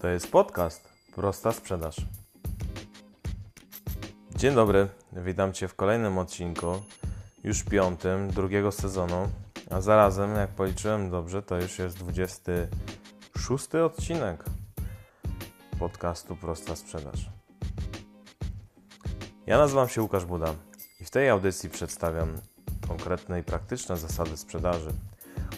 To 0.00 0.08
jest 0.08 0.30
podcast 0.30 0.88
Prosta 1.14 1.52
Sprzedaż. 1.52 1.96
Dzień 4.36 4.54
dobry, 4.54 4.88
witam 5.12 5.52
Cię 5.52 5.68
w 5.68 5.74
kolejnym 5.74 6.18
odcinku, 6.18 6.82
już 7.44 7.62
piątym 7.62 8.30
drugiego 8.30 8.72
sezonu, 8.72 9.28
a 9.70 9.80
zarazem, 9.80 10.34
jak 10.34 10.50
policzyłem 10.50 11.10
dobrze, 11.10 11.42
to 11.42 11.56
już 11.56 11.78
jest 11.78 11.96
26 11.96 13.74
odcinek 13.74 14.44
podcastu 15.78 16.36
Prosta 16.36 16.76
Sprzedaż. 16.76 17.30
Ja 19.46 19.58
nazywam 19.58 19.88
się 19.88 20.02
Łukasz 20.02 20.24
Buda 20.24 20.54
i 21.00 21.04
w 21.04 21.10
tej 21.10 21.28
audycji 21.28 21.70
przedstawiam 21.70 22.38
konkretne 22.88 23.40
i 23.40 23.42
praktyczne 23.42 23.96
zasady 23.96 24.36
sprzedaży 24.36 24.90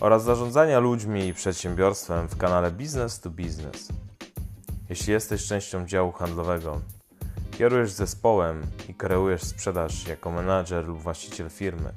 oraz 0.01 0.25
zarządzania 0.25 0.79
ludźmi 0.79 1.27
i 1.27 1.35
przedsiębiorstwem 1.35 2.29
w 2.29 2.37
kanale 2.37 2.71
Business 2.71 3.21
to 3.21 3.31
Business. 3.31 3.89
Jeśli 4.93 5.13
jesteś 5.13 5.47
częścią 5.47 5.87
działu 5.87 6.13
handlowego, 6.13 6.81
kierujesz 7.51 7.91
zespołem 7.91 8.63
i 8.89 8.95
kreujesz 8.95 9.43
sprzedaż 9.43 10.07
jako 10.07 10.31
menadżer 10.31 10.87
lub 10.87 10.99
właściciel 10.99 11.51
firmy 11.51 11.93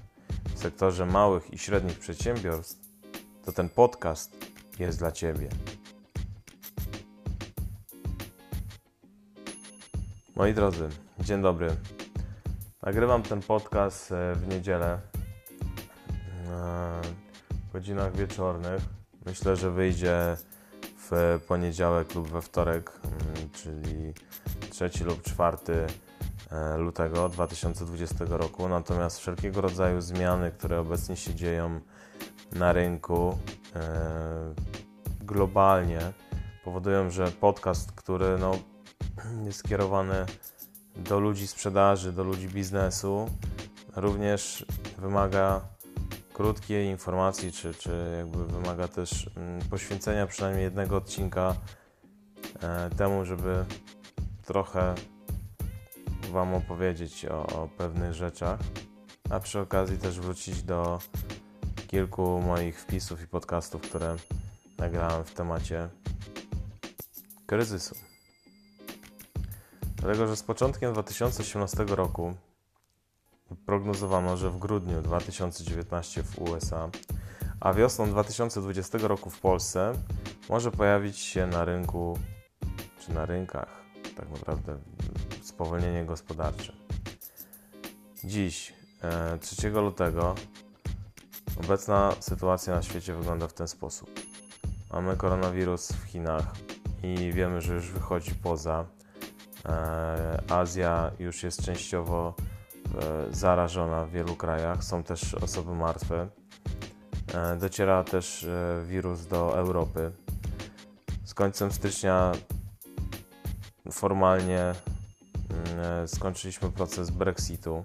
w 0.56 0.60
sektorze 0.60 1.06
małych 1.06 1.54
i 1.54 1.58
średnich 1.58 2.00
przedsiębiorstw, 2.00 2.80
to 3.46 3.52
ten 3.52 3.70
podcast 3.70 4.32
jest 4.80 5.00
dla 5.00 5.12
Ciebie. 5.12 5.50
Moi 10.36 10.54
drodzy, 10.54 10.90
dzień 11.20 11.42
dobry. 11.42 11.76
Nagrywam 12.82 13.24
ten 13.24 13.42
podcast 13.42 14.12
e, 14.12 14.36
w 14.36 14.48
niedzielę 14.48 15.00
w 17.70 17.74
godzinach 17.74 18.16
wieczornych. 18.16 18.82
Myślę, 19.26 19.56
że 19.56 19.72
wyjdzie 19.72 20.38
w 21.12 21.40
poniedziałek 21.48 22.16
lub 22.16 22.30
we 22.30 22.42
wtorek, 22.42 22.92
mm, 23.04 23.50
czyli 23.54 24.14
3 24.70 25.04
lub 25.04 25.24
4 25.24 25.58
e, 26.52 26.78
lutego 26.78 27.30
2020 27.30 28.26
roku. 28.30 28.70
Natomiast 28.70 29.20
wszelkiego 29.20 29.62
rodzaju 29.62 30.02
zmiany, 30.02 30.52
które 30.52 30.80
obecnie 30.80 31.16
się 31.16 31.36
dzieją 31.36 31.80
na 32.52 32.74
rynku 32.74 33.38
e, 33.76 34.54
globalnie, 35.22 36.00
powodują, 36.64 37.10
że 37.10 37.32
podcast, 37.32 37.92
który 37.92 38.38
no, 38.38 38.52
jest 39.46 39.60
skierowany 39.60 40.26
do 40.96 41.20
ludzi 41.20 41.48
sprzedaży, 41.48 42.12
do 42.12 42.24
ludzi 42.24 42.48
biznesu, 42.48 43.30
również 43.96 44.66
wymaga 44.98 45.62
krótkiej 46.36 46.88
informacji, 46.88 47.52
czy, 47.52 47.74
czy 47.74 48.16
jakby 48.18 48.46
wymaga 48.46 48.88
też 48.88 49.30
mm, 49.36 49.62
poświęcenia 49.62 50.28
przynajmniej 50.28 50.64
jednego 50.64 50.98
odcinka 50.98 51.56
e, 52.62 52.90
temu, 52.90 53.26
żeby 53.26 53.66
trochę 54.46 54.96
Wam 56.32 56.54
opowiedzieć 56.54 57.26
o, 57.26 57.48
o 57.48 57.68
pewnych 57.78 58.14
rzeczach, 58.14 58.60
a 59.30 59.40
przy 59.40 59.60
okazji 59.60 59.98
też 59.98 60.20
wrócić 60.20 60.64
do 60.64 61.00
kilku 61.88 62.42
moich 62.42 62.82
wpisów 62.82 63.22
i 63.22 63.28
podcastów, 63.28 63.82
które 63.82 64.16
nagrałem 64.78 65.24
w 65.24 65.34
temacie 65.34 65.90
kryzysu. 67.46 67.96
Dlatego, 69.96 70.28
że 70.28 70.36
z 70.36 70.44
początkiem 70.44 70.94
2018 70.94 71.84
roku 71.84 72.34
prognozowano, 73.66 74.38
że 74.38 74.50
w 74.50 74.58
grudniu 74.58 75.02
2019 75.02 76.24
w 76.24 76.42
USA, 76.42 76.90
a 77.60 77.74
wiosną 77.74 78.10
2020 78.10 78.98
roku 79.02 79.30
w 79.30 79.40
Polsce 79.40 79.94
może 80.50 80.72
pojawić 80.72 81.20
się 81.20 81.48
na 81.48 81.66
rynku 81.66 82.20
czy 83.00 83.14
na 83.14 83.26
rynkach 83.26 83.86
tak 84.18 84.30
naprawdę 84.30 84.78
spowolnienie 85.42 86.06
gospodarcze. 86.06 86.74
Dziś, 88.24 88.74
3 89.40 89.68
e, 89.68 89.72
lutego, 89.72 90.36
obecna 91.64 92.14
sytuacja 92.20 92.76
na 92.76 92.82
świecie 92.82 93.16
wygląda 93.16 93.48
w 93.48 93.54
ten 93.54 93.68
sposób. 93.68 94.10
Mamy 94.94 95.18
koronawirus 95.18 95.92
w 95.92 96.04
Chinach 96.04 96.56
i 97.04 97.34
wiemy, 97.34 97.62
że 97.62 97.74
już 97.74 97.92
wychodzi 97.92 98.36
poza. 98.36 98.86
E, 99.66 100.44
Azja 100.50 101.12
już 101.20 101.44
jest 101.44 101.66
częściowo 101.66 102.36
zarażona 103.32 104.06
w 104.06 104.12
wielu 104.12 104.36
krajach, 104.36 104.84
są 104.84 105.04
też 105.04 105.34
osoby 105.34 105.76
martwe. 105.76 106.28
E, 107.34 107.56
dociera 107.56 108.04
też 108.04 108.44
e, 108.44 108.84
wirus 108.88 109.26
do 109.28 109.58
Europy. 109.58 110.12
Z 111.24 111.34
końcem 111.34 111.72
stycznia 111.72 112.32
formalnie 113.92 114.62
mm, 114.62 116.08
skończyliśmy 116.08 116.72
proces 116.72 117.10
Brexitu. 117.10 117.84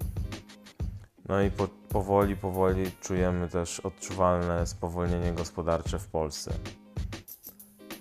No 1.28 1.42
i 1.42 1.50
po, 1.50 1.68
powoli, 1.88 2.36
powoli 2.36 2.92
czujemy 3.00 3.48
też 3.48 3.80
odczuwalne 3.80 4.66
spowolnienie 4.66 5.32
gospodarcze 5.32 5.98
w 5.98 6.06
Polsce. 6.06 6.52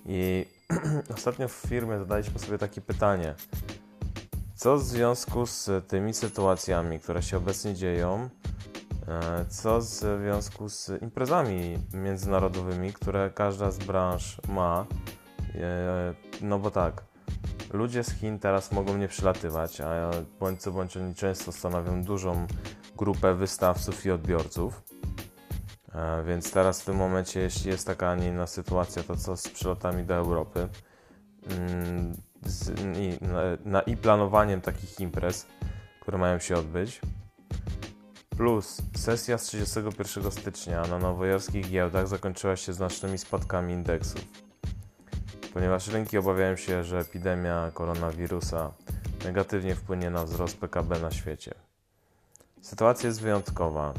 I 0.06 0.46
ostatnio 1.18 1.48
w 1.48 1.52
firmie 1.52 2.00
zadaliśmy 2.00 2.40
sobie 2.40 2.58
takie 2.58 2.82
pytanie– 2.82 3.36
co 4.60 4.78
w 4.78 4.84
związku 4.84 5.46
z 5.46 5.88
tymi 5.88 6.14
sytuacjami, 6.14 7.00
które 7.00 7.24
się 7.24 7.38
obecnie 7.38 7.74
dzieją, 7.74 8.30
e, 9.08 9.46
co 9.46 9.80
w 9.80 9.84
związku 9.84 10.70
z 10.70 11.02
imprezami 11.02 11.78
międzynarodowymi, 11.94 12.94
które 12.94 13.30
każda 13.36 13.72
z 13.72 13.78
branż 13.78 14.42
ma? 14.48 14.86
E, 15.56 16.14
no 16.42 16.60
bo 16.60 16.72
tak, 16.72 17.04
ludzie 17.74 18.04
z 18.04 18.12
Chin 18.12 18.40
teraz 18.40 18.72
mogą 18.72 18.98
nie 18.98 19.08
przylatywać, 19.08 19.82
a 19.82 20.12
bądź 20.40 20.62
co 20.62 20.72
bądź 20.72 20.98
oni 20.98 21.16
często 21.16 21.52
stanowią 21.52 22.04
dużą 22.04 22.48
grupę 22.98 23.36
wystawców 23.36 24.06
i 24.06 24.12
odbiorców. 24.12 24.84
E, 25.96 26.24
więc 26.24 26.52
teraz 26.52 26.82
w 26.82 26.86
tym 26.86 26.96
momencie, 26.96 27.40
jeśli 27.40 27.72
jest 27.72 27.88
taka, 27.88 28.10
a 28.10 28.16
nie 28.16 28.28
inna 28.28 28.48
sytuacja, 28.48 29.04
to 29.04 29.16
co 29.16 29.38
z 29.38 29.48
przylotami 29.50 30.04
do 30.04 30.16
Europy? 30.16 30.70
Z, 32.46 32.72
na, 33.22 33.42
na, 33.66 33.82
i 33.82 33.98
planowaniem 33.98 34.62
takich 34.62 35.00
imprez, 35.00 35.46
które 36.02 36.18
mają 36.18 36.40
się 36.40 36.56
odbyć. 36.56 37.02
Plus 38.30 38.82
sesja 38.98 39.38
z 39.38 39.44
31 39.44 40.32
stycznia 40.32 40.82
na 40.82 41.00
nowojorskich 41.00 41.70
giełdach 41.70 42.08
zakończyła 42.08 42.56
się 42.56 42.74
znacznymi 42.74 43.18
spadkami 43.18 43.74
indeksów. 43.74 44.26
Ponieważ 45.54 45.88
rynki 45.88 46.18
obawiają 46.18 46.56
się, 46.56 46.84
że 46.84 47.00
epidemia 47.00 47.72
koronawirusa 47.74 48.72
negatywnie 49.26 49.76
wpłynie 49.76 50.10
na 50.10 50.26
wzrost 50.26 50.58
PKB 50.58 51.00
na 51.00 51.12
świecie. 51.12 51.54
Sytuacja 52.62 53.08
jest 53.08 53.22
wyjątkowa. 53.22 53.94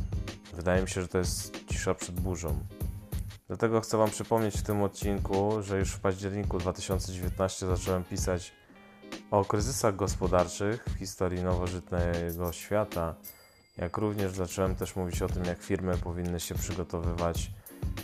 Wydaje 0.54 0.82
mi 0.82 0.88
się, 0.88 1.02
że 1.02 1.08
to 1.08 1.18
jest 1.18 1.66
cisza 1.66 1.94
przed 1.94 2.20
burzą. 2.20 2.58
Dlatego 3.50 3.80
chcę 3.80 3.98
Wam 3.98 4.10
przypomnieć 4.10 4.58
w 4.58 4.62
tym 4.62 4.82
odcinku, 4.82 5.62
że 5.62 5.78
już 5.78 5.92
w 5.92 6.00
październiku 6.00 6.58
2019 6.58 7.66
zacząłem 7.66 8.04
pisać 8.04 8.52
o 9.30 9.44
kryzysach 9.44 9.96
gospodarczych 9.96 10.84
w 10.84 10.98
historii 10.98 11.42
nowożytnego 11.42 12.52
świata, 12.52 13.14
jak 13.76 13.96
również 13.96 14.32
zacząłem 14.32 14.76
też 14.76 14.96
mówić 14.96 15.22
o 15.22 15.28
tym, 15.28 15.44
jak 15.44 15.62
firmy 15.62 15.96
powinny 15.96 16.40
się 16.40 16.54
przygotowywać 16.54 17.50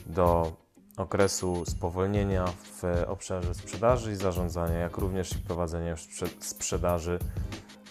do 0.07 0.57
okresu 0.97 1.65
spowolnienia 1.67 2.45
w 2.47 3.05
obszarze 3.07 3.55
sprzedaży 3.55 4.13
i 4.13 4.17
zarządzania, 4.17 4.79
jak 4.79 4.97
również 4.97 5.33
i 5.33 5.39
prowadzenia 5.39 5.97
sprzedaży 6.41 7.19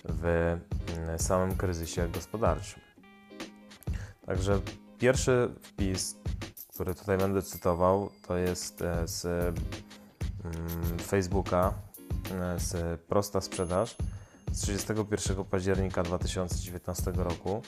w 0.04 0.26
mm, 0.26 1.20
samym 1.20 1.58
kryzysie 1.58 2.08
gospodarczym. 2.08 2.82
Także 4.26 4.60
pierwszy 4.98 5.50
wpis 5.62 6.16
który 6.76 6.96
tutaj 6.96 7.18
będę 7.18 7.42
cytował, 7.42 8.10
to 8.28 8.38
jest 8.38 8.82
e, 8.82 9.08
z 9.08 9.26
mm, 9.26 11.00
Facebooka, 11.00 11.74
e, 12.32 12.60
z 12.60 13.02
Prosta 13.02 13.42
Sprzedaż 13.42 13.96
z 14.52 14.62
31 14.62 15.46
października 15.46 16.04
2019 16.04 17.12
roku. 17.16 17.62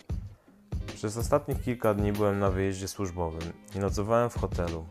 Przez 0.95 1.17
ostatnich 1.17 1.61
kilka 1.61 1.93
dni 1.93 2.11
byłem 2.13 2.39
na 2.39 2.49
wyjeździe 2.49 2.87
służbowym 2.87 3.53
i 3.75 3.79
nocowałem 3.79 4.29
w 4.29 4.37
hotelu. 4.39 4.85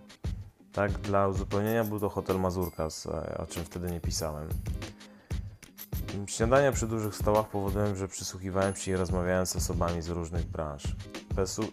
Tak, 0.72 0.92
dla 0.92 1.28
uzupełnienia 1.28 1.84
był 1.84 2.00
to 2.00 2.08
hotel 2.08 2.40
Mazurkas, 2.40 3.06
e, 3.06 3.38
o 3.38 3.46
czym 3.46 3.64
wtedy 3.64 3.90
nie 3.90 4.00
pisałem. 4.00 4.48
Śniadania 6.26 6.72
przy 6.72 6.86
dużych 6.86 7.14
stołach 7.14 7.48
powodują, 7.48 7.94
że 7.94 8.08
przysłuchiwałem 8.08 8.76
się 8.76 8.92
i 8.92 8.96
rozmawiałem 8.96 9.46
z 9.46 9.56
osobami 9.56 10.02
z 10.02 10.08
różnych 10.08 10.46
branż. 10.46 10.82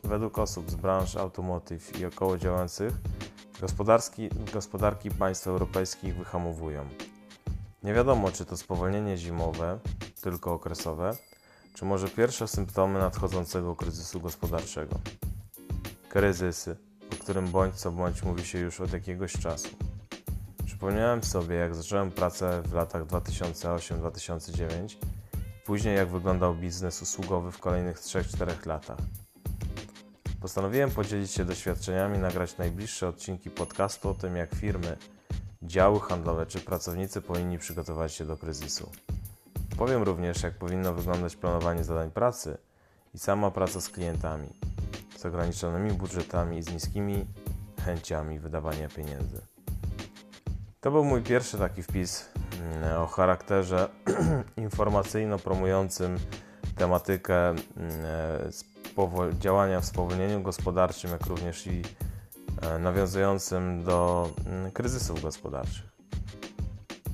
Według 0.03 0.39
osób 0.39 0.71
z 0.71 0.75
branż 0.75 1.15
automotive 1.15 1.99
i 1.99 2.05
około 2.05 2.37
działających, 2.37 2.93
gospodarki, 3.61 4.29
gospodarki 4.53 5.11
państw 5.11 5.47
europejskich 5.47 6.15
wyhamowują. 6.15 6.85
Nie 7.83 7.93
wiadomo, 7.93 8.31
czy 8.31 8.45
to 8.45 8.57
spowolnienie 8.57 9.17
zimowe, 9.17 9.79
tylko 10.21 10.53
okresowe, 10.53 11.17
czy 11.73 11.85
może 11.85 12.09
pierwsze 12.09 12.47
symptomy 12.47 12.99
nadchodzącego 12.99 13.75
kryzysu 13.75 14.21
gospodarczego. 14.21 14.99
Kryzysy, 16.09 16.75
o 17.13 17.15
którym 17.23 17.47
bądź 17.47 17.75
co 17.75 17.91
bądź 17.91 18.23
mówi 18.23 18.45
się 18.45 18.59
już 18.59 18.81
od 18.81 18.93
jakiegoś 18.93 19.33
czasu. 19.33 19.69
Przypomniałem 20.65 21.23
sobie, 21.23 21.55
jak 21.55 21.75
zacząłem 21.75 22.11
pracę 22.11 22.61
w 22.65 22.73
latach 22.73 23.05
2008-2009, 23.05 24.95
później 25.65 25.95
jak 25.95 26.09
wyglądał 26.09 26.55
biznes 26.55 27.01
usługowy 27.01 27.51
w 27.51 27.59
kolejnych 27.59 27.99
3-4 27.99 28.67
latach. 28.67 28.97
Postanowiłem 30.43 30.91
podzielić 30.91 31.31
się 31.31 31.45
doświadczeniami, 31.45 32.17
nagrać 32.17 32.57
najbliższe 32.57 33.07
odcinki 33.07 33.49
podcastu 33.49 34.09
o 34.09 34.13
tym, 34.13 34.35
jak 34.35 34.55
firmy, 34.55 34.97
działy 35.61 35.99
handlowe 35.99 36.45
czy 36.45 36.59
pracownicy 36.59 37.21
powinni 37.21 37.57
przygotować 37.57 38.13
się 38.13 38.25
do 38.25 38.37
kryzysu. 38.37 38.91
Powiem 39.77 40.03
również, 40.03 40.43
jak 40.43 40.53
powinno 40.53 40.93
wyglądać 40.93 41.35
planowanie 41.35 41.83
zadań 41.83 42.11
pracy 42.11 42.57
i 43.13 43.19
sama 43.19 43.51
praca 43.51 43.81
z 43.81 43.89
klientami, 43.89 44.47
z 45.17 45.25
ograniczonymi 45.25 45.91
budżetami 45.91 46.57
i 46.57 46.63
z 46.63 46.73
niskimi 46.73 47.25
chęciami 47.85 48.39
wydawania 48.39 48.89
pieniędzy. 48.89 49.41
To 50.81 50.91
był 50.91 51.03
mój 51.03 51.21
pierwszy 51.21 51.57
taki 51.57 51.83
wpis 51.83 52.29
mm, 52.61 53.01
o 53.01 53.07
charakterze 53.07 53.89
informacyjno-promującym 54.67 56.17
tematykę 56.75 57.49
mm, 57.49 57.61
działania 59.39 59.81
w 59.81 59.85
spowolnieniu 59.85 60.41
gospodarczym, 60.41 61.11
jak 61.11 61.25
również 61.25 61.67
i 61.67 61.81
e, 62.61 62.79
nawiązującym 62.79 63.83
do 63.83 64.29
mm, 64.45 64.71
kryzysów 64.71 65.21
gospodarczych. 65.21 65.93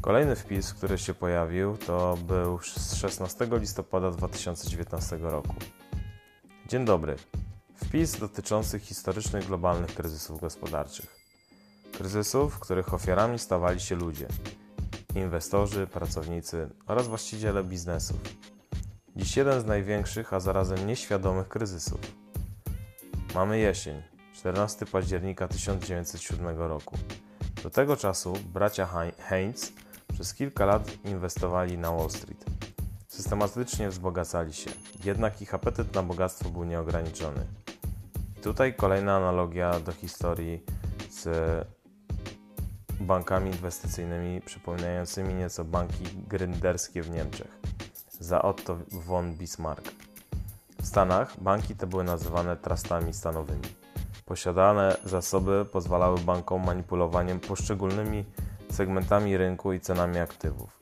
Kolejny 0.02 0.36
wpis, 0.36 0.74
który 0.74 0.98
się 0.98 1.14
pojawił, 1.14 1.78
to 1.78 2.18
był 2.28 2.60
z 2.62 2.96
16 2.96 3.48
listopada 3.52 4.12
2019 4.12 5.18
roku. 5.18 5.56
Dzień 6.68 6.86
dobry. 6.86 7.16
Wpis 7.76 8.20
dotyczący 8.20 8.80
historycznych 8.80 9.46
globalnych 9.46 9.94
kryzysów 9.96 10.42
gospodarczych. 10.42 11.16
Kryzysów, 11.92 12.60
których 12.60 12.94
ofiarami 12.94 13.40
stawali 13.40 13.80
się 13.80 13.96
ludzie, 13.96 14.28
inwestorzy, 15.16 15.88
pracownicy 15.88 16.70
oraz 16.88 17.08
właściciele 17.08 17.64
biznesów. 17.64 18.18
Dziś 19.20 19.38
jeden 19.38 19.62
z 19.62 19.66
największych, 19.66 20.34
a 20.34 20.40
zarazem 20.40 20.88
nieświadomych 20.88 21.48
kryzysów. 21.48 22.00
Mamy 23.36 23.60
jesień, 23.60 24.02
14 24.34 24.86
października 24.86 25.48
1907 25.48 26.58
roku. 26.58 26.98
Do 27.64 27.70
tego 27.70 27.98
czasu 27.98 28.34
bracia 28.54 28.88
Heinz 29.20 29.74
przez 30.14 30.34
kilka 30.34 30.66
lat 30.66 30.92
inwestowali 31.06 31.78
na 31.78 31.92
Wall 31.92 32.10
Street. 32.10 32.46
Systematycznie 33.08 33.90
wzbogacali 33.90 34.54
się, 34.54 34.72
jednak 35.04 35.42
ich 35.42 35.54
apetyt 35.54 35.96
na 35.96 36.04
bogactwo 36.04 36.50
był 36.50 36.64
nieograniczony. 36.64 37.46
I 38.38 38.42
tutaj 38.42 38.74
kolejna 38.74 39.16
analogia 39.16 39.80
do 39.80 39.92
historii 39.92 40.64
z 41.10 41.28
bankami 43.00 43.52
inwestycyjnymi 43.52 44.42
przypominającymi 44.42 45.34
nieco 45.34 45.66
banki 45.66 46.04
gründerskie 46.28 47.02
w 47.02 47.10
Niemczech 47.10 47.59
za 48.20 48.42
Otto 48.42 48.78
von 48.92 49.34
Bismarck. 49.36 49.92
W 50.82 50.88
Stanach 50.88 51.40
banki 51.42 51.76
te 51.76 51.88
były 51.88 52.04
nazywane 52.04 52.58
trustami 52.58 53.14
stanowymi. 53.14 53.68
Posiadane 54.26 54.98
zasoby 55.06 55.66
pozwalały 55.66 56.20
bankom 56.20 56.66
manipulowaniem 56.66 57.40
poszczególnymi 57.40 58.26
segmentami 58.72 59.38
rynku 59.38 59.74
i 59.74 59.80
cenami 59.80 60.20
aktywów. 60.20 60.80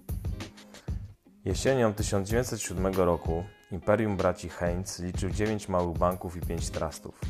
Jesienią 1.46 1.94
1907 1.94 2.94
roku 2.94 3.44
imperium 3.72 4.18
braci 4.18 4.50
Heinz 4.50 5.00
liczył 5.00 5.30
9 5.30 5.70
małych 5.70 5.98
banków 5.98 6.38
i 6.38 6.42
5 6.42 6.70
trustów. 6.70 7.22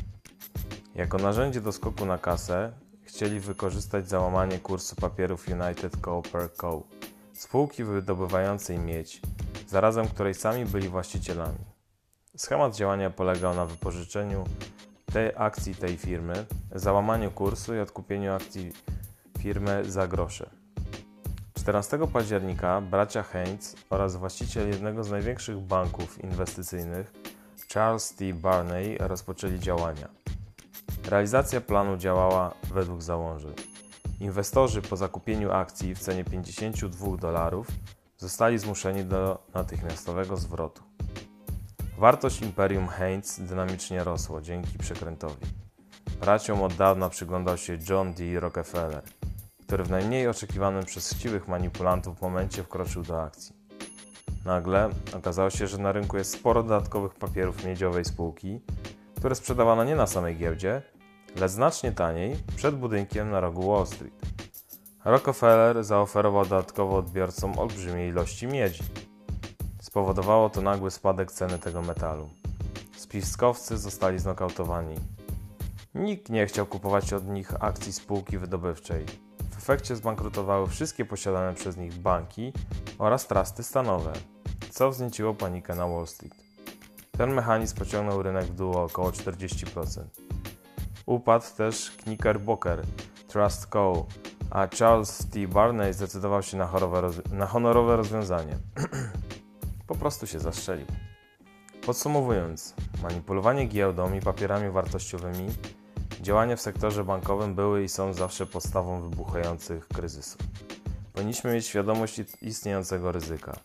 Jako 0.94 1.18
narzędzie 1.18 1.60
do 1.60 1.72
skoku 1.72 2.06
na 2.06 2.18
kasę 2.18 2.72
chcieli 3.02 3.40
wykorzystać 3.40 4.08
załamanie 4.08 4.58
kursu 4.58 4.96
papierów 4.96 5.46
United 5.48 5.96
Copper 5.96 6.52
Co., 6.52 6.82
spółki 7.32 7.84
wydobywającej 7.84 8.78
miedź, 8.78 9.20
zarazem 9.68 10.08
której 10.08 10.34
sami 10.34 10.64
byli 10.64 10.88
właścicielami. 10.88 11.58
Schemat 12.36 12.76
działania 12.76 13.10
polegał 13.10 13.54
na 13.54 13.66
wypożyczeniu 13.66 14.44
tej 15.12 15.32
akcji 15.36 15.74
tej 15.74 15.96
firmy, 15.96 16.46
załamaniu 16.72 17.30
kursu 17.30 17.74
i 17.74 17.78
odkupieniu 17.78 18.32
akcji 18.32 18.72
firmy 19.38 19.84
za 19.90 20.08
grosze. 20.08 20.50
14 21.54 21.98
października 22.12 22.80
bracia 22.80 23.22
Heinz 23.22 23.76
oraz 23.90 24.16
właściciel 24.16 24.68
jednego 24.68 25.04
z 25.04 25.10
największych 25.10 25.58
banków 25.58 26.24
inwestycyjnych, 26.24 27.12
Charles 27.74 28.14
T. 28.14 28.34
Barney, 28.34 28.96
rozpoczęli 29.00 29.58
działania. 29.58 30.08
Realizacja 31.08 31.60
planu 31.60 31.96
działała 31.96 32.54
według 32.74 33.02
założeń. 33.02 33.54
Inwestorzy 34.20 34.82
po 34.82 34.96
zakupieniu 34.96 35.52
akcji 35.52 35.94
w 35.94 35.98
cenie 35.98 36.24
52 36.24 37.16
dolarów 37.16 37.66
zostali 38.18 38.58
zmuszeni 38.58 39.04
do 39.04 39.38
natychmiastowego 39.54 40.36
zwrotu. 40.36 40.82
Wartość 41.98 42.42
imperium 42.42 42.88
Heinz 42.88 43.40
dynamicznie 43.40 44.04
rosło 44.04 44.40
dzięki 44.40 44.78
przekrętowi. 44.78 45.46
Braciom 46.20 46.62
od 46.62 46.74
dawna 46.74 47.08
przyglądał 47.08 47.56
się 47.56 47.78
John 47.88 48.14
D. 48.14 48.40
Rockefeller, 48.40 49.02
który 49.66 49.84
w 49.84 49.90
najmniej 49.90 50.28
oczekiwanym 50.28 50.84
przez 50.84 51.10
chciwych 51.10 51.48
manipulantów 51.48 52.22
momencie 52.22 52.62
wkroczył 52.62 53.02
do 53.02 53.22
akcji. 53.22 53.56
Nagle 54.44 54.90
okazało 55.16 55.50
się, 55.50 55.66
że 55.66 55.78
na 55.78 55.92
rynku 55.92 56.16
jest 56.16 56.32
sporo 56.32 56.62
dodatkowych 56.62 57.14
papierów 57.14 57.64
miedziowej 57.64 58.04
spółki, 58.04 58.60
które 59.16 59.34
sprzedawano 59.34 59.84
nie 59.84 59.96
na 59.96 60.06
samej 60.06 60.36
giełdzie, 60.36 60.82
lecz 61.36 61.50
znacznie 61.50 61.92
taniej 61.92 62.36
przed 62.56 62.76
budynkiem 62.76 63.30
na 63.30 63.40
rogu 63.40 63.72
Wall 63.72 63.86
Street. 63.86 64.14
Rockefeller 65.04 65.84
zaoferował 65.84 66.44
dodatkowo 66.44 66.96
odbiorcom 66.96 67.58
olbrzymie 67.58 68.08
ilości 68.08 68.46
miedzi. 68.46 68.82
Spowodowało 69.80 70.50
to 70.50 70.62
nagły 70.62 70.90
spadek 70.90 71.32
ceny 71.32 71.58
tego 71.58 71.82
metalu. 71.82 72.28
Spiskowcy 72.96 73.78
zostali 73.78 74.18
znokautowani. 74.18 74.96
Nikt 75.94 76.30
nie 76.30 76.46
chciał 76.46 76.66
kupować 76.66 77.12
od 77.12 77.28
nich 77.28 77.64
akcji 77.64 77.92
spółki 77.92 78.38
wydobywczej. 78.38 79.06
W 79.50 79.58
efekcie 79.58 79.96
zbankrutowały 79.96 80.66
wszystkie 80.66 81.04
posiadane 81.04 81.54
przez 81.54 81.76
nich 81.76 81.94
banki 81.94 82.52
oraz 82.98 83.26
trusty 83.26 83.62
stanowe, 83.62 84.12
co 84.70 84.90
wznieciło 84.90 85.34
panikę 85.34 85.74
na 85.74 85.88
Wall 85.88 86.06
Street. 86.06 86.34
Ten 87.18 87.34
mechanizm 87.34 87.76
pociągnął 87.76 88.22
rynek 88.22 88.44
w 88.44 88.54
dół 88.54 88.72
o 88.72 88.84
około 88.84 89.10
40%. 89.10 90.02
Upadł 91.06 91.44
też 91.56 91.90
Knickerbocker 91.90 92.82
Trust 93.28 93.66
Co., 93.72 94.06
a 94.50 94.68
Charles 94.78 95.26
T. 95.30 95.48
Barney 95.48 95.92
zdecydował 95.92 96.42
się 96.42 96.56
na, 96.56 96.70
na 97.32 97.46
honorowe 97.46 97.96
rozwiązanie. 97.96 98.58
po 99.86 99.94
prostu 99.94 100.26
się 100.26 100.40
zastrzelił. 100.40 100.86
Podsumowując, 101.86 102.74
manipulowanie 103.02 103.66
giełdą 103.66 104.14
i 104.14 104.20
papierami 104.20 104.70
wartościowymi, 104.70 105.48
działania 106.20 106.56
w 106.56 106.60
sektorze 106.60 107.04
bankowym 107.04 107.54
były 107.54 107.84
i 107.84 107.88
są 107.88 108.12
zawsze 108.12 108.46
podstawą 108.46 109.00
wybuchających 109.00 109.88
kryzysów. 109.88 110.40
Powinniśmy 111.12 111.52
mieć 111.52 111.66
świadomość 111.66 112.20
istniejącego 112.42 113.12
ryzyka. 113.12 113.56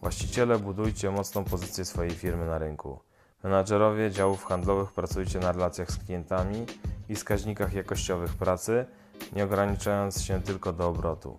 Właściciele 0.00 0.58
budujcie 0.58 1.10
mocną 1.10 1.44
pozycję 1.44 1.84
swojej 1.84 2.10
firmy 2.10 2.46
na 2.46 2.58
rynku. 2.58 2.98
Menadżerowie 3.44 4.10
działów 4.10 4.44
handlowych 4.44 4.92
pracujcie 4.92 5.38
na 5.38 5.52
relacjach 5.52 5.90
z 5.90 5.96
klientami 5.96 6.66
i 7.08 7.14
wskaźnikach 7.14 7.72
jakościowych 7.72 8.34
pracy, 8.34 8.86
nie 9.32 9.44
ograniczając 9.44 10.22
się 10.22 10.42
tylko 10.42 10.72
do 10.72 10.88
obrotu. 10.88 11.38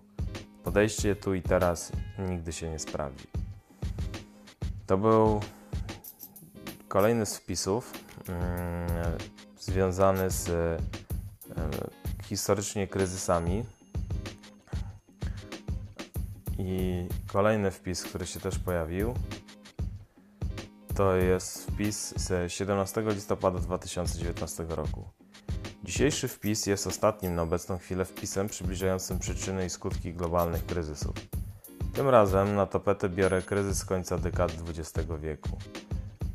Podejście 0.64 1.16
tu 1.16 1.34
i 1.34 1.42
teraz 1.42 1.92
nigdy 2.20 2.54
się 2.54 2.70
nie 2.70 2.80
sprawdzi. 2.80 3.28
To 4.86 4.98
był 4.98 5.40
kolejny 6.88 7.26
z 7.26 7.38
wpisów 7.38 7.94
mm, 8.30 9.18
związany 9.60 10.32
z 10.32 10.50
y, 10.50 10.78
historycznie 12.24 12.88
kryzysami. 12.88 13.66
I 16.60 17.08
kolejny 17.28 17.72
wpis, 17.72 18.04
który 18.04 18.28
się 18.28 18.40
też 18.40 18.60
pojawił, 18.60 19.14
to 20.96 21.16
jest 21.16 21.72
wpis 21.72 22.14
z 22.16 22.52
17 22.52 23.04
listopada 23.08 23.60
2019 23.60 24.66
roku. 24.70 25.17
Dzisiejszy 25.88 26.28
wpis 26.28 26.66
jest 26.66 26.88
ostatnim 26.88 27.36
na 27.36 27.42
obecną 27.42 27.78
chwilę 27.78 28.06
wpisem 28.06 28.48
przybliżającym 28.48 29.20
przyczyny 29.20 29.66
i 29.66 29.70
skutki 29.70 30.14
globalnych 30.14 30.66
kryzysów. 30.66 31.16
Tym 31.94 32.10
razem 32.10 32.56
na 32.56 32.66
tapetę 32.66 33.10
biorę 33.10 33.42
kryzys 33.42 33.86
końca 33.86 34.18
dekady 34.18 34.54
XX 34.70 35.10
wieku. 35.20 35.58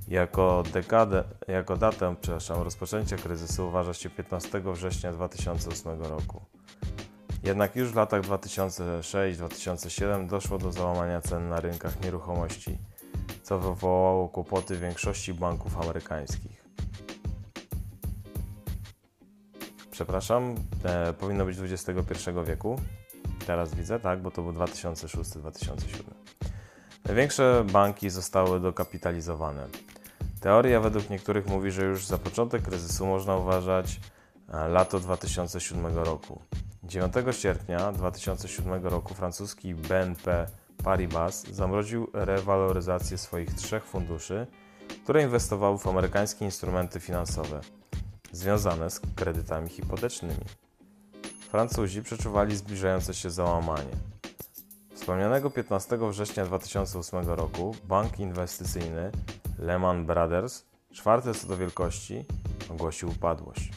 Jako, 0.08 0.62
dekadę, 0.72 1.24
jako 1.48 1.76
datę 1.76 2.14
przepraszam, 2.20 2.62
rozpoczęcia 2.62 3.16
kryzysu 3.16 3.68
uważa 3.68 3.94
się 3.94 4.10
15 4.10 4.60
września 4.60 5.12
2008 5.12 6.02
roku. 6.02 6.40
Jednak 7.42 7.76
już 7.76 7.92
w 7.92 7.96
latach 7.96 8.22
2006-2007 8.22 10.26
doszło 10.26 10.58
do 10.58 10.72
załamania 10.72 11.20
cen 11.20 11.48
na 11.48 11.60
rynkach 11.60 12.04
nieruchomości, 12.04 12.78
co 13.42 13.58
wywołało 13.58 14.28
kłopoty 14.28 14.76
większości 14.76 15.34
banków 15.34 15.80
amerykańskich. 15.80 16.61
Przepraszam, 19.92 20.54
e, 20.84 21.12
powinno 21.12 21.44
być 21.44 21.58
XXI 21.58 22.30
wieku. 22.46 22.80
Teraz 23.46 23.74
widzę, 23.74 24.00
tak, 24.00 24.22
bo 24.22 24.30
to 24.30 24.42
był 24.42 24.52
2006-2007. 24.52 26.02
Największe 27.04 27.64
banki 27.72 28.10
zostały 28.10 28.60
dokapitalizowane. 28.60 29.68
Teoria 30.40 30.80
według 30.80 31.10
niektórych 31.10 31.46
mówi, 31.46 31.70
że 31.70 31.84
już 31.84 32.06
za 32.06 32.18
początek 32.18 32.62
kryzysu 32.62 33.06
można 33.06 33.36
uważać 33.36 34.00
e, 34.48 34.68
lato 34.68 35.00
2007 35.00 35.96
roku. 35.96 36.42
9 36.84 37.14
sierpnia 37.30 37.92
2007 37.92 38.86
roku 38.86 39.14
francuski 39.14 39.74
BNP 39.74 40.46
Paribas 40.84 41.46
zamroził 41.46 42.10
rewaloryzację 42.12 43.18
swoich 43.18 43.54
trzech 43.54 43.84
funduszy, 43.84 44.46
które 45.02 45.22
inwestowały 45.22 45.78
w 45.78 45.86
amerykańskie 45.86 46.44
instrumenty 46.44 47.00
finansowe 47.00 47.60
związane 48.32 48.90
z 48.90 49.00
kredytami 49.16 49.68
hipotecznymi. 49.68 50.44
Francuzi 51.50 52.02
przeczuwali 52.02 52.56
zbliżające 52.56 53.14
się 53.14 53.30
załamanie. 53.30 53.96
Wspomnianego 54.94 55.50
15 55.50 55.98
września 56.10 56.44
2008 56.44 57.28
roku 57.28 57.76
bank 57.84 58.20
inwestycyjny 58.20 59.12
Lehman 59.58 60.06
Brothers, 60.06 60.64
czwarty 60.92 61.34
co 61.34 61.46
do 61.46 61.56
wielkości, 61.56 62.24
ogłosił 62.70 63.08
upadłość. 63.08 63.70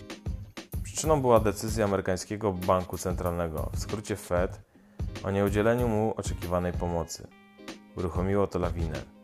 Przyczyną 0.84 1.22
była 1.22 1.40
decyzja 1.40 1.86
amerykańskiego 1.86 2.54
banku 2.54 2.98
centralnego, 2.98 3.70
w 3.74 3.80
skrócie 3.80 4.16
Fed, 4.16 4.62
o 5.24 5.32
nieudzieleniu 5.32 5.88
mu 5.88 6.14
oczekiwanej 6.18 6.74
pomocy. 6.74 7.28
Uruchomiło 7.96 8.48
to 8.48 8.60
lawinę. 8.60 9.15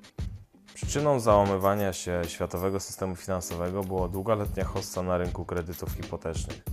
Przyczyną 0.86 1.20
załamywania 1.20 1.94
się 1.94 2.22
światowego 2.28 2.80
systemu 2.80 3.16
finansowego 3.16 3.84
było 3.84 4.08
długoletnia 4.08 4.64
hossa 4.64 5.04
na 5.04 5.18
rynku 5.18 5.46
kredytów 5.46 5.92
hipotecznych. 5.92 6.64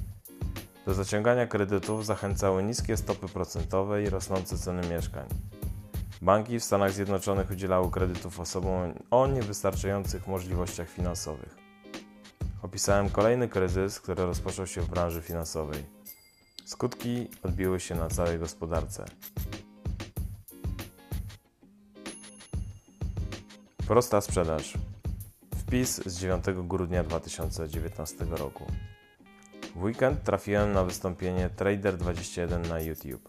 Do 0.87 0.95
zaciągania 0.95 1.47
kredytów 1.47 2.07
zachęcały 2.07 2.63
niskie 2.63 2.97
stopy 2.97 3.29
procentowe 3.29 4.03
i 4.03 4.11
rosnące 4.11 4.59
ceny 4.59 4.89
mieszkań. 4.89 5.29
Banki 6.23 6.61
w 6.61 6.65
Stanach 6.65 6.93
Zjednoczonych 6.93 7.51
udzielały 7.51 7.91
kredytów 7.91 8.41
osobom 8.41 8.95
o 9.11 9.27
niewystarczających 9.27 10.27
możliwościach 10.27 10.89
finansowych. 10.89 11.57
Opisałem 12.63 13.11
kolejny 13.11 13.49
kryzys, 13.49 14.01
który 14.01 14.27
rozpoczął 14.27 14.67
się 14.67 14.81
w 14.81 14.91
branży 14.91 15.23
finansowej. 15.23 15.87
Skutki 16.65 17.29
odbiły 17.43 17.81
się 17.81 17.95
na 17.95 18.09
całej 18.09 18.39
gospodarce. 18.39 19.05
Prosta 23.89 24.21
sprzedaż. 24.21 24.75
Wpis 25.57 26.01
z 26.07 26.21
9 26.21 26.45
grudnia 26.65 27.05
2019 27.05 28.25
roku. 28.25 28.67
W 29.77 29.83
weekend 29.83 30.23
trafiłem 30.23 30.73
na 30.73 30.85
wystąpienie 30.85 31.51
Trader21 31.57 32.69
na 32.69 32.81
YouTube. 32.81 33.29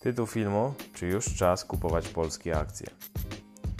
Tytuł 0.00 0.26
filmu: 0.26 0.74
Czy 0.94 1.06
już 1.06 1.34
czas 1.34 1.64
kupować 1.64 2.08
polskie 2.08 2.58
akcje? 2.58 2.86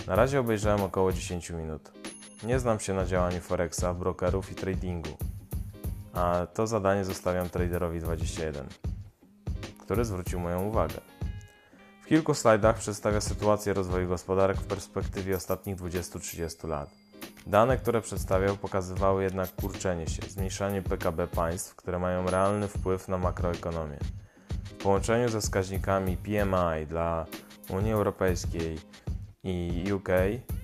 Na 0.07 0.17
razie 0.17 0.41
obejrzałem 0.41 0.83
około 0.83 1.13
10 1.13 1.51
minut. 1.51 1.93
Nie 2.43 2.59
znam 2.59 2.81
się 2.81 2.95
na 2.95 3.07
działaniu 3.07 3.41
Forexa, 3.41 3.95
brokerów 3.99 4.53
i 4.53 4.55
tradingu, 4.55 5.17
a 6.13 6.47
to 6.55 6.67
zadanie 6.67 7.05
zostawiam 7.05 7.49
Traderowi 7.51 8.01
21, 8.01 8.67
który 9.79 10.05
zwrócił 10.05 10.41
moją 10.41 10.65
uwagę. 10.65 11.01
Kilku 12.09 12.35
slajdach 12.35 12.79
przedstawia 12.79 13.21
sytuację 13.21 13.73
rozwoju 13.73 14.09
gospodarek 14.09 14.57
w 14.57 14.67
perspektywie 14.67 15.37
ostatnich 15.37 15.77
20-30 15.77 16.69
lat. 16.69 16.91
Dane, 17.47 17.77
które 17.77 18.01
przedstawiał, 18.01 18.57
pokazywały 18.57 19.23
jednak 19.23 19.55
kurczenie 19.55 20.07
się, 20.07 20.23
zmniejszanie 20.29 20.83
PKB 20.83 21.27
państw, 21.27 21.75
które 21.77 21.99
mają 21.99 22.31
realny 22.31 22.69
wpływ 22.69 23.09
na 23.09 23.19
makroekonomię. 23.19 23.99
W 24.65 24.73
połączeniu 24.83 25.29
ze 25.29 25.41
wskaźnikami 25.41 26.17
PMI 26.17 26.87
dla 26.87 27.27
Unii 27.71 27.93
Europejskiej 27.93 28.79
i 29.45 29.85
UK 29.93 30.09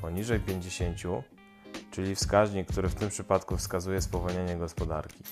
poniżej 0.00 0.40
50, 0.40 0.98
czyli 1.90 2.14
wskaźnik, 2.14 2.68
który 2.68 2.88
w 2.88 2.94
tym 2.94 3.08
przypadku 3.08 3.56
wskazuje 3.56 4.00
spowolnienie 4.00 4.56
gospodarki. 4.56 5.24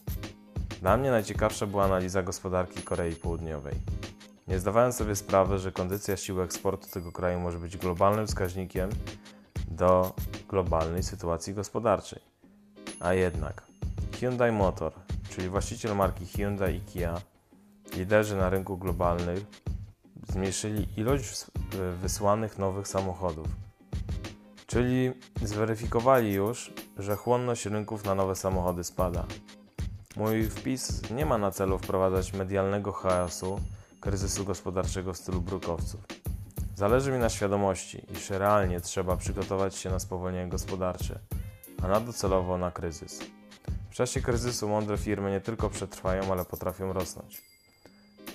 Dla 0.81 0.97
mnie 0.97 1.11
najciekawsza 1.11 1.67
była 1.67 1.85
analiza 1.85 2.23
gospodarki 2.23 2.83
Korei 2.83 3.15
Południowej. 3.15 3.75
Nie 4.49 4.59
zdawałem 4.59 4.93
sobie 4.93 5.17
sprawy, 5.17 5.59
że 5.59 5.73
kondycja 5.73 6.17
siły 6.17 6.43
eksportu 6.43 6.89
tego 6.89 7.13
kraju 7.13 7.41
może 7.41 7.59
być 7.59 7.77
globalnym 7.77 8.27
wskaźnikiem 8.27 8.91
do 9.69 10.13
globalnej 10.49 11.03
sytuacji 11.03 11.55
gospodarczej. 11.55 12.23
A 13.01 13.15
jednak 13.15 13.63
Hyundai 14.21 14.53
Motor, 14.53 14.93
czyli 15.31 15.49
właściciel 15.49 15.97
marki 15.97 16.27
Hyundai 16.27 16.77
i 16.77 16.81
Kia, 16.81 17.21
liderzy 17.97 18.37
na 18.37 18.51
rynku 18.51 18.79
globalnym, 18.79 19.45
zmniejszyli 20.29 20.89
ilość 20.97 21.47
wysłanych 22.01 22.59
nowych 22.59 22.89
samochodów. 22.89 23.47
Czyli 24.67 25.13
zweryfikowali 25.43 26.33
już, 26.33 26.73
że 26.99 27.17
chłonność 27.17 27.67
rynków 27.67 28.05
na 28.05 28.15
nowe 28.15 28.37
samochody 28.37 28.85
spada. 28.85 29.27
Mój 30.17 30.45
wpis 30.45 31.11
nie 31.11 31.27
ma 31.27 31.39
na 31.39 31.51
celu 31.51 31.79
wprowadzać 31.79 32.33
medialnego 32.33 32.93
chaosu, 32.93 33.61
kryzysu 34.03 34.45
gospodarczego 34.45 35.13
w 35.13 35.17
stylu 35.17 35.41
brukowców. 35.41 36.01
Zależy 36.75 37.13
mi 37.13 37.19
na 37.19 37.29
świadomości, 37.29 38.07
iż 38.13 38.31
realnie 38.31 38.81
trzeba 38.81 39.17
przygotować 39.17 39.77
się 39.77 39.91
na 39.91 39.99
spowolnienie 39.99 40.49
gospodarcze, 40.49 41.19
a 41.83 41.89
na 41.89 42.01
docelowo 42.01 42.59
na 42.59 42.71
kryzys. 42.71 43.21
W 43.91 43.95
czasie 43.95 44.21
kryzysu 44.21 44.69
mądre 44.69 44.99
firmy 44.99 45.31
nie 45.31 45.41
tylko 45.41 45.71
przetrwają, 45.71 46.33
ale 46.33 46.45
potrafią 46.45 46.93
rosnąć. 46.93 47.43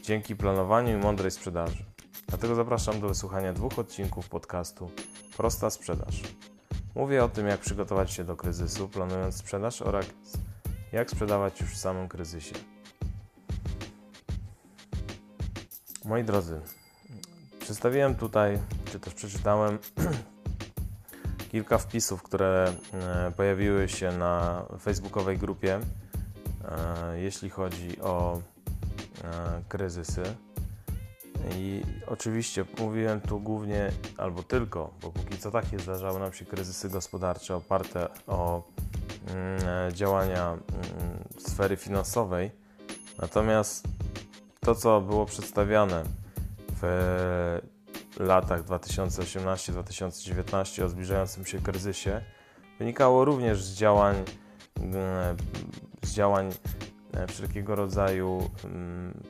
Dzięki 0.03 0.35
planowaniu 0.35 0.97
i 0.97 1.01
mądrej 1.01 1.31
sprzedaży. 1.31 1.85
Dlatego 2.27 2.55
zapraszam 2.55 3.01
do 3.01 3.07
wysłuchania 3.07 3.53
dwóch 3.53 3.79
odcinków 3.79 4.29
podcastu 4.29 4.91
Prosta 5.37 5.69
Sprzedaż. 5.69 6.21
Mówię 6.95 7.23
o 7.23 7.29
tym, 7.29 7.47
jak 7.47 7.59
przygotować 7.59 8.11
się 8.11 8.23
do 8.23 8.35
kryzysu, 8.35 8.89
planując 8.89 9.35
sprzedaż 9.35 9.81
oraz 9.81 10.05
jak 10.91 11.11
sprzedawać 11.11 11.61
już 11.61 11.69
w 11.69 11.77
samym 11.77 12.07
kryzysie. 12.07 12.55
Moi 16.07 16.23
drodzy, 16.23 16.61
Przedstawiłem 17.59 18.15
tutaj, 18.15 18.59
czy 18.91 18.99
też 18.99 19.13
przeczytałem 19.13 19.77
kilka 21.51 21.77
wpisów, 21.77 22.23
które 22.23 22.73
e, 22.93 23.31
pojawiły 23.31 23.89
się 23.89 24.11
na 24.11 24.65
facebookowej 24.79 25.37
grupie, 25.37 25.79
e, 25.79 27.19
jeśli 27.19 27.49
chodzi 27.49 28.01
o 28.01 28.41
e, 29.23 29.61
kryzysy. 29.69 30.23
I 31.55 31.81
oczywiście 32.07 32.65
mówiłem 32.79 33.21
tu 33.21 33.39
głównie 33.39 33.91
albo 34.17 34.43
tylko, 34.43 34.93
bo 35.01 35.11
póki 35.11 35.37
co 35.37 35.51
takie 35.51 35.79
zdarzały 35.79 36.19
nam 36.19 36.33
się 36.33 36.45
kryzysy 36.45 36.89
gospodarcze 36.89 37.55
oparte 37.55 38.07
o 38.27 38.63
mm, 39.27 39.91
działania 39.93 40.51
mm, 40.51 40.63
sfery 41.37 41.77
finansowej. 41.77 42.51
Natomiast 43.21 43.96
to, 44.67 44.75
co 44.75 45.01
było 45.01 45.25
przedstawiane 45.25 46.03
w 46.81 47.59
latach 48.19 48.63
2018-2019 48.63 50.83
o 50.83 50.89
zbliżającym 50.89 51.45
się 51.45 51.59
kryzysie 51.59 52.21
wynikało 52.79 53.25
również 53.25 53.63
z 53.63 53.75
działań, 53.75 54.15
e, 54.15 54.23
z 56.03 56.13
działań 56.13 56.53
e, 57.13 57.27
wszelkiego 57.27 57.75
rodzaju 57.75 58.49
mm, 58.63 59.23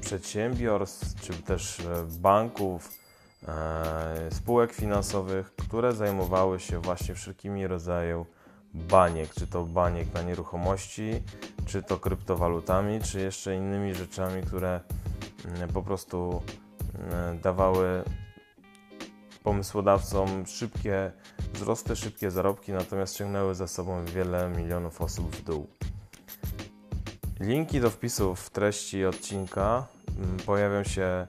przedsiębiorstw, 0.00 1.20
czy 1.20 1.32
też 1.32 1.80
e, 1.80 2.06
banków, 2.18 2.90
spółek 4.30 4.72
finansowych, 4.72 5.54
które 5.56 5.92
zajmowały 5.92 6.60
się 6.60 6.78
właśnie 6.78 7.14
wszelkimi 7.14 7.66
rodzajami 7.66 8.24
baniek, 8.74 9.34
czy 9.34 9.46
to 9.46 9.64
baniek 9.64 10.14
na 10.14 10.22
nieruchomości, 10.22 11.22
czy 11.66 11.82
to 11.82 11.98
kryptowalutami, 11.98 13.00
czy 13.00 13.20
jeszcze 13.20 13.56
innymi 13.56 13.94
rzeczami, 13.94 14.42
które 14.42 14.80
E, 15.44 15.68
po 15.68 15.82
prostu 15.82 16.42
e, 17.10 17.38
dawały 17.42 18.02
pomysłodawcom 19.42 20.46
szybkie 20.46 21.12
wzrosty, 21.52 21.96
szybkie 21.96 22.30
zarobki, 22.30 22.72
natomiast 22.72 23.16
ciągnęły 23.16 23.54
za 23.54 23.66
sobą 23.66 24.04
wiele 24.04 24.48
milionów 24.56 25.00
osób 25.00 25.36
w 25.36 25.44
dół. 25.44 25.66
Linki 27.40 27.80
do 27.80 27.90
wpisów 27.90 28.40
w 28.40 28.50
treści 28.50 29.04
odcinka 29.04 29.86
mm, 30.18 30.36
pojawią 30.36 30.84
się 30.84 31.26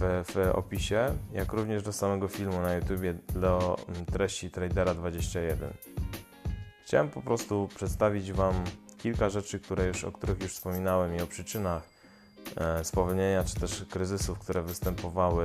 w, 0.00 0.24
w 0.34 0.50
opisie, 0.54 1.14
jak 1.32 1.52
również 1.52 1.82
do 1.82 1.92
samego 1.92 2.28
filmu 2.28 2.60
na 2.60 2.74
YouTube 2.74 3.32
do 3.34 3.76
mm, 3.88 4.06
treści 4.06 4.50
Tradera 4.50 4.94
21. 4.94 5.72
Chciałem 6.84 7.08
po 7.08 7.22
prostu 7.22 7.68
przedstawić 7.74 8.32
Wam 8.32 8.54
kilka 8.98 9.30
rzeczy, 9.30 9.60
które 9.60 9.86
już, 9.86 10.04
o 10.04 10.12
których 10.12 10.40
już 10.40 10.52
wspominałem 10.52 11.16
i 11.16 11.20
o 11.20 11.26
przyczynach 11.26 11.98
E, 12.56 12.84
spowolnienia 12.84 13.44
czy 13.44 13.60
też 13.60 13.84
kryzysów, 13.90 14.38
które 14.38 14.62
występowały 14.62 15.44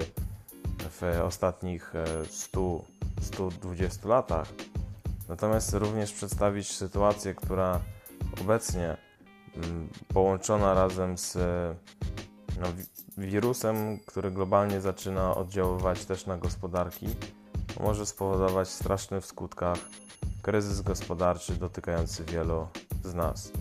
w 0.89 1.21
ostatnich 1.23 1.93
100-120 3.21 4.05
e, 4.05 4.07
latach. 4.07 4.47
Natomiast 5.29 5.73
również 5.73 6.11
przedstawić 6.11 6.75
sytuację, 6.75 7.35
która 7.35 7.79
obecnie 8.41 8.97
mm, 9.55 9.89
połączona 10.13 10.73
razem 10.73 11.17
z 11.17 11.37
no, 12.61 12.73
wi- 12.73 12.85
wirusem, 13.29 13.99
który 14.05 14.31
globalnie 14.31 14.81
zaczyna 14.81 15.35
oddziaływać 15.35 16.05
też 16.05 16.25
na 16.25 16.37
gospodarki, 16.37 17.07
może 17.79 18.05
spowodować 18.05 18.69
straszny 18.69 19.21
w 19.21 19.25
skutkach 19.25 19.77
kryzys 20.41 20.81
gospodarczy 20.81 21.53
dotykający 21.53 22.23
wielu 22.23 22.67
z 23.03 23.13
nas. 23.13 23.51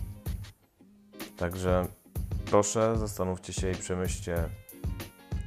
Także 1.37 1.87
proszę 2.45 2.97
zastanówcie 2.97 3.53
się 3.53 3.71
i 3.71 3.75
przemyślcie, 3.75 4.49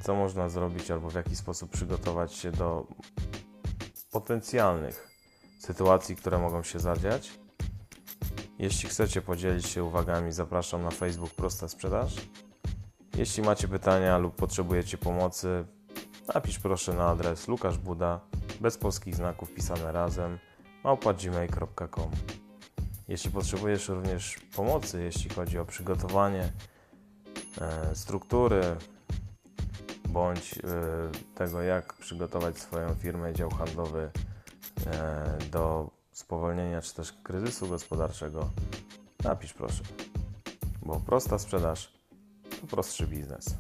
co 0.03 0.15
można 0.15 0.49
zrobić 0.49 0.91
albo 0.91 1.11
w 1.11 1.15
jaki 1.15 1.37
sposób 1.37 1.71
przygotować 1.71 2.35
się 2.35 2.53
do 2.53 2.87
potencjalnych 4.11 5.09
sytuacji, 5.59 6.17
które 6.17 6.39
mogą 6.39 6.63
się 6.63 6.79
zadziać. 6.79 7.39
Jeśli 8.59 8.89
chcecie 8.89 9.23
podzielić 9.23 9.67
się 9.67 9.85
uwagami, 9.85 10.33
zapraszam 10.33 10.83
na 10.83 10.91
Facebook 10.91 11.35
Prosta 11.35 11.69
Sprzedaż. 11.69 12.15
Jeśli 13.17 13.43
macie 13.43 13.69
pytania 13.69 14.19
lub 14.19 14.35
potrzebujecie 14.35 14.99
pomocy, 14.99 15.65
napisz 16.35 16.59
proszę 16.59 16.93
na 16.93 17.09
adres 17.09 17.49
Łukasz 17.49 17.79
Buda, 17.79 18.21
bez 18.61 18.79
polskich 18.79 19.15
znaków 19.15 19.55
pisane 19.55 19.93
razem, 19.93 20.39
małpa.gmail.com. 20.85 22.11
Jeśli 23.09 23.31
potrzebujesz 23.31 23.89
również 23.89 24.37
pomocy, 24.57 25.03
jeśli 25.03 25.31
chodzi 25.31 25.59
o 25.59 25.65
przygotowanie 25.65 26.53
e, 27.61 27.95
struktury 27.95 28.63
bądź 30.09 30.59
e, 30.59 30.63
tego, 31.35 31.63
jak 31.63 31.93
przygotować 31.93 32.59
swoją 32.59 32.95
firmę, 32.95 33.33
dział 33.33 33.51
handlowy 33.51 34.11
e, 34.87 35.39
do 35.51 35.91
spowolnienia 36.13 36.83
czy 36.83 36.95
też 36.95 37.13
kryzysu 37.23 37.69
gospodarczego, 37.69 38.51
napisz 39.25 39.53
proszę, 39.53 39.83
bo 40.83 41.01
prosta 41.01 41.39
sprzedaż 41.39 41.93
to 42.61 42.67
prostszy 42.67 43.07
biznes. 43.07 43.55